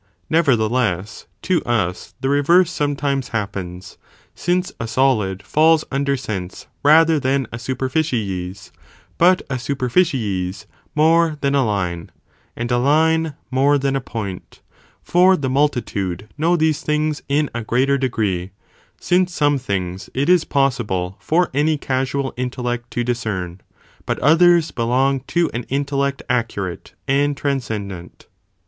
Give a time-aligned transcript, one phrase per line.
[0.31, 3.99] Nevertheless, to us, the reverse sometimes happens,
[4.33, 8.71] since a solid falls under sense rather than a superficies,
[9.19, 12.09] but a superficies more than a line,
[12.55, 14.61] and a line more than a point,
[15.03, 18.49] for the multitude know these things in a greater degree,
[18.99, 23.61] since some things it is possible for any casual intellect to discern,
[24.07, 28.25] but others belong to an in tellect accurate and transcendent.